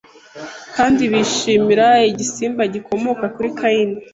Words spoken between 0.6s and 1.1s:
kandi